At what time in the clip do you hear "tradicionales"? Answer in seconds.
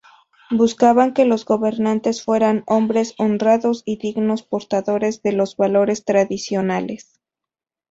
6.05-7.21